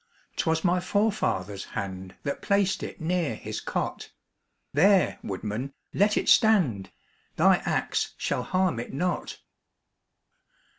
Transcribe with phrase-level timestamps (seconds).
[0.35, 4.09] 'Twas my forefather's hand That placed it near his cot;
[4.73, 6.89] There, woodman, let it stand,
[7.35, 9.37] Thy axe shall harm it not.